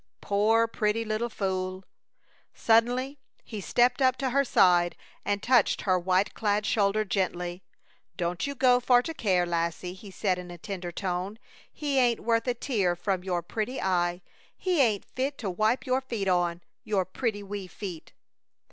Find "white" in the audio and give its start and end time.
5.99-6.33